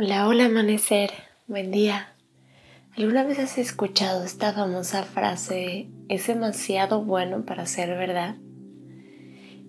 Hola, 0.00 0.28
hola 0.28 0.44
amanecer, 0.44 1.10
buen 1.48 1.72
día. 1.72 2.14
¿Alguna 2.96 3.24
vez 3.24 3.40
has 3.40 3.58
escuchado 3.58 4.22
esta 4.22 4.52
famosa 4.52 5.02
frase, 5.02 5.88
es 6.08 6.28
demasiado 6.28 7.02
bueno 7.02 7.44
para 7.44 7.66
ser 7.66 7.98
verdad? 7.98 8.36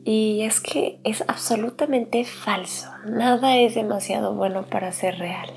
Y 0.05 0.41
es 0.43 0.59
que 0.59 0.99
es 1.03 1.23
absolutamente 1.27 2.25
falso, 2.25 2.91
nada 3.07 3.57
es 3.57 3.73
demasiado 3.73 4.35
bueno 4.35 4.67
para 4.67 4.91
ser 4.91 5.17
real. 5.17 5.49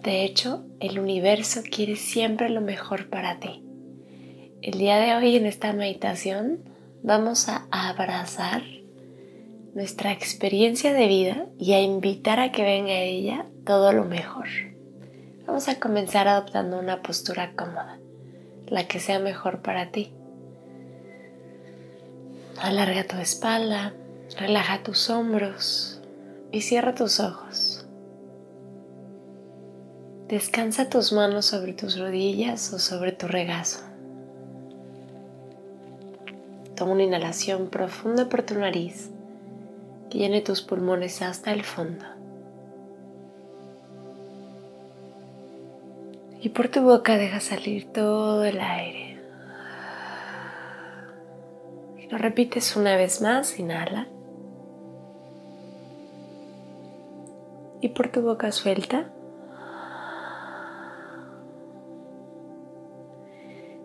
De 0.00 0.22
hecho, 0.22 0.64
el 0.78 1.00
universo 1.00 1.62
quiere 1.68 1.96
siempre 1.96 2.50
lo 2.50 2.60
mejor 2.60 3.10
para 3.10 3.40
ti. 3.40 3.64
El 4.62 4.78
día 4.78 4.98
de 4.98 5.16
hoy 5.16 5.34
en 5.34 5.44
esta 5.44 5.72
meditación 5.72 6.60
vamos 7.02 7.48
a 7.48 7.66
abrazar 7.72 8.62
nuestra 9.74 10.12
experiencia 10.12 10.92
de 10.92 11.06
vida 11.06 11.46
y 11.58 11.72
a 11.72 11.80
invitar 11.80 12.40
a 12.40 12.52
que 12.52 12.62
venga 12.62 12.92
a 12.92 13.02
ella 13.02 13.46
todo 13.64 13.92
lo 13.92 14.04
mejor. 14.04 14.46
Vamos 15.46 15.68
a 15.68 15.80
comenzar 15.80 16.28
adoptando 16.28 16.78
una 16.78 17.02
postura 17.02 17.52
cómoda, 17.56 17.98
la 18.66 18.86
que 18.86 19.00
sea 19.00 19.18
mejor 19.18 19.62
para 19.62 19.90
ti. 19.90 20.12
Alarga 22.60 23.04
tu 23.04 23.16
espalda, 23.16 23.94
relaja 24.38 24.82
tus 24.82 25.08
hombros 25.08 26.02
y 26.50 26.60
cierra 26.60 26.94
tus 26.94 27.18
ojos. 27.18 27.86
Descansa 30.28 30.88
tus 30.90 31.12
manos 31.12 31.46
sobre 31.46 31.72
tus 31.72 31.98
rodillas 31.98 32.72
o 32.72 32.78
sobre 32.78 33.12
tu 33.12 33.26
regazo. 33.26 33.80
Toma 36.76 36.92
una 36.92 37.02
inhalación 37.04 37.68
profunda 37.68 38.28
por 38.28 38.42
tu 38.42 38.54
nariz 38.58 39.11
que 40.12 40.18
llene 40.18 40.42
tus 40.42 40.60
pulmones 40.60 41.22
hasta 41.22 41.52
el 41.52 41.64
fondo. 41.64 42.04
Y 46.42 46.50
por 46.50 46.68
tu 46.68 46.82
boca 46.82 47.16
deja 47.16 47.40
salir 47.40 47.90
todo 47.90 48.44
el 48.44 48.60
aire. 48.60 49.18
Lo 52.10 52.18
repites 52.18 52.76
una 52.76 52.94
vez 52.94 53.22
más, 53.22 53.58
inhala. 53.58 54.06
Y 57.80 57.88
por 57.88 58.08
tu 58.08 58.20
boca 58.20 58.52
suelta. 58.52 59.10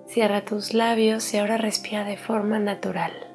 Cierra 0.08 0.44
tus 0.44 0.74
labios 0.74 1.34
y 1.34 1.38
ahora 1.38 1.56
respira 1.56 2.04
de 2.04 2.18
forma 2.18 2.60
natural. 2.60 3.27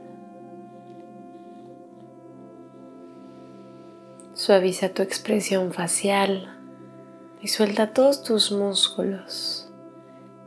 Suaviza 4.34 4.88
tu 4.88 5.02
expresión 5.02 5.74
facial 5.74 6.58
y 7.42 7.48
suelta 7.48 7.92
todos 7.92 8.22
tus 8.22 8.50
músculos, 8.50 9.70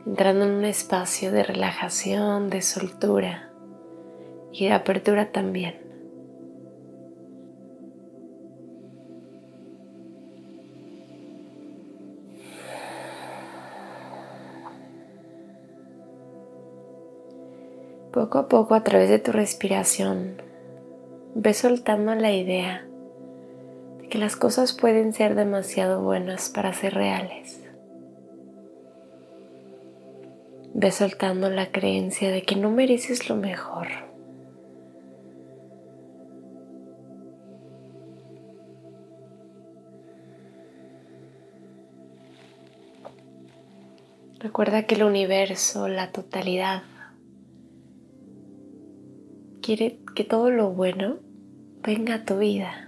entrando 0.04 0.44
en 0.44 0.50
un 0.50 0.64
espacio 0.64 1.30
de 1.30 1.44
relajación, 1.44 2.50
de 2.50 2.62
soltura 2.62 3.52
y 4.50 4.64
de 4.66 4.72
apertura 4.72 5.30
también. 5.30 5.80
Poco 18.12 18.38
a 18.38 18.48
poco 18.48 18.74
a 18.74 18.82
través 18.82 19.08
de 19.10 19.20
tu 19.20 19.30
respiración, 19.30 20.42
ve 21.36 21.54
soltando 21.54 22.16
la 22.16 22.32
idea 22.32 22.82
de 22.82 22.85
que 24.08 24.18
las 24.18 24.36
cosas 24.36 24.72
pueden 24.72 25.12
ser 25.12 25.34
demasiado 25.34 26.02
buenas 26.02 26.48
para 26.50 26.72
ser 26.72 26.94
reales. 26.94 27.60
Ve 30.74 30.90
soltando 30.90 31.48
la 31.50 31.72
creencia 31.72 32.30
de 32.30 32.42
que 32.42 32.56
no 32.56 32.70
mereces 32.70 33.28
lo 33.28 33.36
mejor. 33.36 33.88
Recuerda 44.38 44.84
que 44.84 44.94
el 44.94 45.02
universo, 45.02 45.88
la 45.88 46.12
totalidad, 46.12 46.82
quiere 49.60 49.98
que 50.14 50.22
todo 50.22 50.50
lo 50.50 50.70
bueno 50.70 51.16
venga 51.82 52.14
a 52.14 52.24
tu 52.24 52.38
vida. 52.38 52.85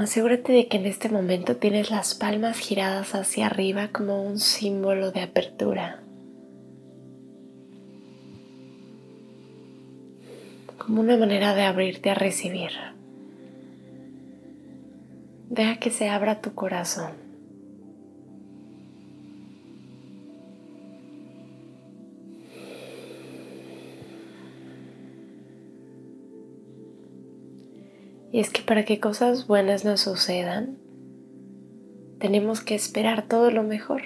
Asegúrate 0.00 0.54
de 0.54 0.66
que 0.66 0.78
en 0.78 0.86
este 0.86 1.10
momento 1.10 1.56
tienes 1.56 1.90
las 1.90 2.14
palmas 2.14 2.56
giradas 2.56 3.14
hacia 3.14 3.44
arriba 3.44 3.88
como 3.88 4.22
un 4.22 4.38
símbolo 4.38 5.12
de 5.12 5.20
apertura. 5.20 6.00
Como 10.78 11.02
una 11.02 11.18
manera 11.18 11.54
de 11.54 11.64
abrirte 11.64 12.08
a 12.08 12.14
recibir. 12.14 12.70
Deja 15.50 15.76
que 15.76 15.90
se 15.90 16.08
abra 16.08 16.40
tu 16.40 16.54
corazón. 16.54 17.29
Y 28.32 28.38
es 28.40 28.50
que 28.50 28.62
para 28.62 28.84
que 28.84 29.00
cosas 29.00 29.46
buenas 29.46 29.84
nos 29.84 30.00
sucedan, 30.00 30.78
tenemos 32.20 32.60
que 32.60 32.74
esperar 32.74 33.26
todo 33.26 33.50
lo 33.50 33.62
mejor. 33.62 34.02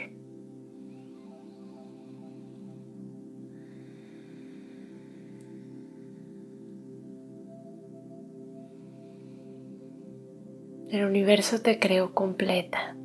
El 10.88 11.04
universo 11.04 11.60
te 11.60 11.80
creó 11.80 12.14
completa, 12.14 12.96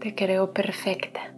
te 0.00 0.16
creó 0.16 0.52
perfecta. 0.52 1.37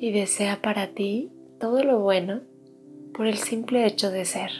Y 0.00 0.12
desea 0.12 0.62
para 0.62 0.88
ti 0.88 1.32
todo 1.58 1.82
lo 1.82 1.98
bueno 2.00 2.42
por 3.12 3.26
el 3.26 3.36
simple 3.36 3.84
hecho 3.84 4.10
de 4.10 4.24
ser. 4.24 4.50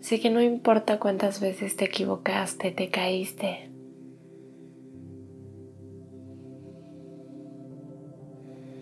Así 0.00 0.18
que 0.18 0.30
no 0.30 0.40
importa 0.40 0.98
cuántas 0.98 1.40
veces 1.40 1.76
te 1.76 1.84
equivocaste, 1.84 2.70
te 2.70 2.88
caíste. 2.88 3.70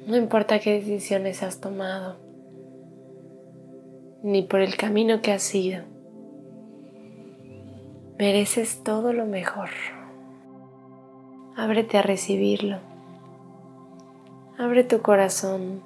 No 0.07 0.17
importa 0.17 0.61
qué 0.61 0.75
decisiones 0.75 1.43
has 1.43 1.61
tomado, 1.61 2.17
ni 4.23 4.43
por 4.43 4.61
el 4.61 4.77
camino 4.77 5.21
que 5.21 5.33
has 5.33 5.55
ido. 5.55 5.83
Mereces 8.17 8.83
todo 8.85 9.13
lo 9.13 9.27
mejor. 9.27 9.69
Ábrete 11.57 11.99
a 11.99 12.03
recibirlo. 12.03 12.98
Abre 14.59 14.83
tu 14.83 15.03
corazón. 15.03 15.85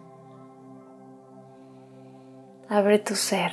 Abre 2.70 2.98
tu 2.98 3.16
ser. 3.16 3.52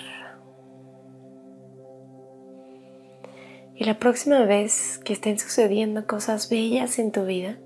Y 3.75 3.83
la 3.83 4.00
próxima 4.00 4.45
vez 4.45 4.98
que 5.04 5.12
estén 5.12 5.38
sucediendo 5.38 6.07
cosas 6.07 6.50
bellas 6.50 7.00
en 7.00 7.12
tu 7.12 7.25
vida, 7.25 7.57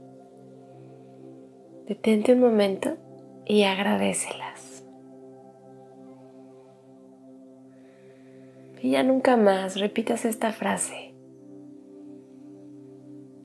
detente 1.85 2.33
un 2.33 2.39
momento 2.39 2.97
y 3.45 3.65
agradecelas. 3.65 4.83
Y 8.81 8.89
ya 8.89 9.03
nunca 9.03 9.37
más 9.37 9.79
repitas 9.79 10.25
esta 10.25 10.53
frase. 10.53 11.13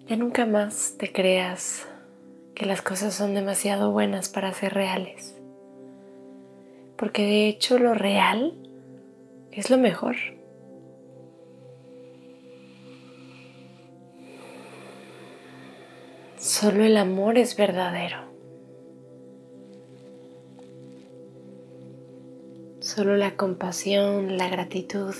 Ya 0.06 0.16
nunca 0.16 0.46
más 0.46 0.96
te 0.96 1.12
creas 1.12 1.86
que 2.58 2.66
las 2.66 2.82
cosas 2.82 3.14
son 3.14 3.34
demasiado 3.34 3.92
buenas 3.92 4.28
para 4.28 4.52
ser 4.52 4.74
reales. 4.74 5.36
Porque 6.96 7.22
de 7.22 7.48
hecho 7.48 7.78
lo 7.78 7.94
real 7.94 8.54
es 9.52 9.70
lo 9.70 9.78
mejor. 9.78 10.16
Solo 16.36 16.84
el 16.84 16.96
amor 16.96 17.38
es 17.38 17.56
verdadero. 17.56 18.22
Solo 22.80 23.16
la 23.16 23.36
compasión, 23.36 24.36
la 24.36 24.48
gratitud, 24.48 25.14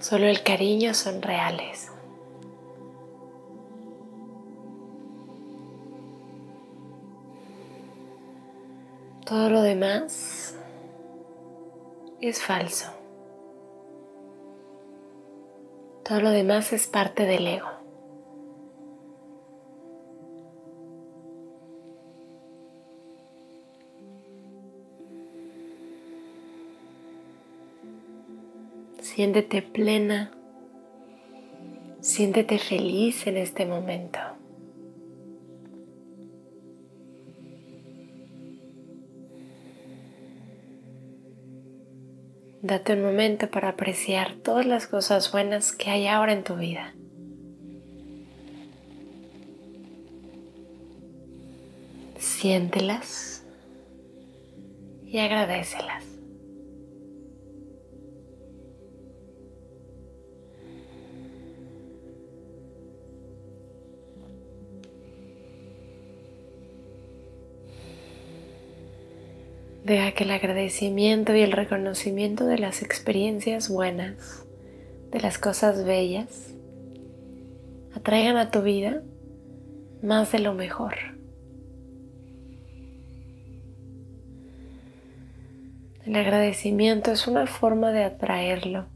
Solo 0.00 0.26
el 0.26 0.42
cariño 0.42 0.94
son 0.94 1.22
reales. 1.22 1.91
Todo 9.24 9.50
lo 9.50 9.62
demás 9.62 10.58
es 12.20 12.42
falso. 12.42 12.90
Todo 16.04 16.20
lo 16.20 16.30
demás 16.30 16.72
es 16.72 16.88
parte 16.88 17.24
del 17.24 17.46
ego. 17.46 17.68
Siéntete 29.00 29.62
plena, 29.62 30.32
siéntete 32.00 32.58
feliz 32.58 33.26
en 33.28 33.36
este 33.36 33.66
momento. 33.66 34.31
Date 42.62 42.92
un 42.92 43.02
momento 43.02 43.50
para 43.50 43.70
apreciar 43.70 44.36
todas 44.36 44.64
las 44.66 44.86
cosas 44.86 45.32
buenas 45.32 45.72
que 45.72 45.90
hay 45.90 46.06
ahora 46.06 46.32
en 46.32 46.44
tu 46.44 46.54
vida. 46.54 46.94
Siéntelas 52.20 53.44
y 55.04 55.18
agradecelas. 55.18 56.04
Deja 69.84 70.12
que 70.12 70.22
el 70.22 70.30
agradecimiento 70.30 71.34
y 71.34 71.40
el 71.40 71.50
reconocimiento 71.50 72.46
de 72.46 72.56
las 72.56 72.82
experiencias 72.82 73.68
buenas, 73.68 74.46
de 75.10 75.20
las 75.20 75.38
cosas 75.38 75.84
bellas, 75.84 76.54
atraigan 77.92 78.36
a 78.36 78.52
tu 78.52 78.62
vida 78.62 79.02
más 80.00 80.30
de 80.30 80.38
lo 80.38 80.54
mejor. 80.54 80.94
El 86.06 86.14
agradecimiento 86.14 87.10
es 87.10 87.26
una 87.26 87.46
forma 87.46 87.90
de 87.90 88.04
atraerlo, 88.04 88.86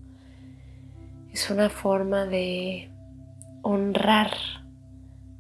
es 1.33 1.51
una 1.51 1.69
forma 1.69 2.27
de 2.27 2.91
honrar 3.63 4.31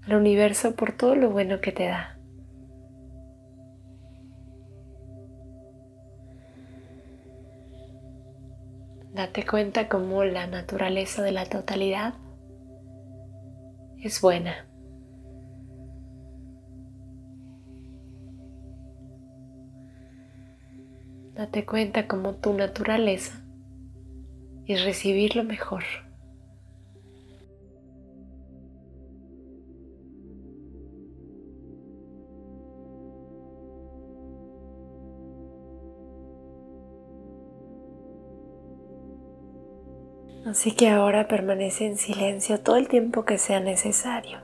al 0.06 0.14
universo 0.16 0.74
por 0.74 0.90
todo 0.90 1.14
lo 1.14 1.30
bueno 1.30 1.60
que 1.60 1.70
te 1.70 1.84
da. 1.84 2.15
Date 9.16 9.46
cuenta 9.46 9.88
cómo 9.88 10.24
la 10.24 10.46
naturaleza 10.46 11.22
de 11.22 11.32
la 11.32 11.46
totalidad 11.46 12.12
es 13.98 14.20
buena. 14.20 14.68
Date 21.32 21.64
cuenta 21.64 22.06
cómo 22.06 22.34
tu 22.34 22.52
naturaleza 22.52 23.42
es 24.66 24.84
recibir 24.84 25.34
lo 25.34 25.44
mejor. 25.44 25.84
Así 40.46 40.70
que 40.70 40.88
ahora 40.88 41.26
permanece 41.26 41.86
en 41.86 41.96
silencio 41.96 42.60
todo 42.60 42.76
el 42.76 42.86
tiempo 42.86 43.24
que 43.24 43.36
sea 43.36 43.58
necesario, 43.58 44.38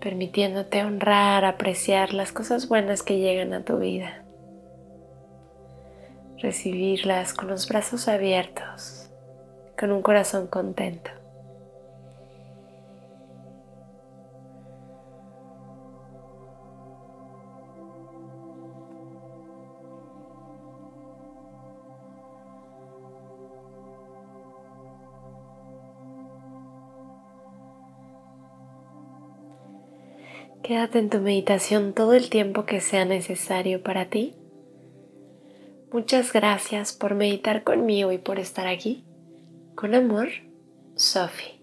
permitiéndote 0.00 0.82
honrar, 0.84 1.44
apreciar 1.44 2.12
las 2.12 2.32
cosas 2.32 2.66
buenas 2.66 3.04
que 3.04 3.18
llegan 3.18 3.54
a 3.54 3.64
tu 3.64 3.78
vida, 3.78 4.24
recibirlas 6.38 7.32
con 7.32 7.46
los 7.46 7.68
brazos 7.68 8.08
abiertos, 8.08 9.08
con 9.78 9.92
un 9.92 10.02
corazón 10.02 10.48
contento. 10.48 11.19
Quédate 30.70 31.00
en 31.00 31.10
tu 31.10 31.18
meditación 31.18 31.94
todo 31.94 32.14
el 32.14 32.30
tiempo 32.30 32.64
que 32.64 32.80
sea 32.80 33.04
necesario 33.04 33.82
para 33.82 34.08
ti. 34.08 34.36
Muchas 35.90 36.32
gracias 36.32 36.92
por 36.92 37.16
meditar 37.16 37.64
conmigo 37.64 38.12
y 38.12 38.18
por 38.18 38.38
estar 38.38 38.68
aquí. 38.68 39.04
Con 39.74 39.96
amor, 39.96 40.28
Sophie. 40.94 41.59